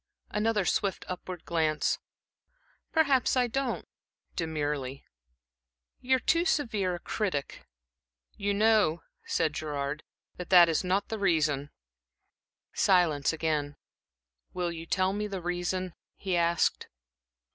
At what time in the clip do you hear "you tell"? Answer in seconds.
14.71-15.13